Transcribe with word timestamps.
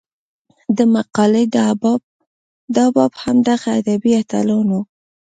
د 0.77 0.79
مقالې 0.95 1.45
دا 2.75 2.83
باب 2.95 3.11
هم 3.23 3.37
دغه 3.47 3.67
ادبي 3.79 4.11
اتلانو 4.21 4.79